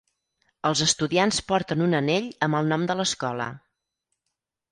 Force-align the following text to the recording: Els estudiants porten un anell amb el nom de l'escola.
Els 0.69 0.79
estudiants 0.85 1.41
porten 1.51 1.83
un 1.89 1.93
anell 1.99 2.31
amb 2.47 2.59
el 2.61 2.73
nom 2.73 2.87
de 2.93 2.97
l'escola. 3.01 3.51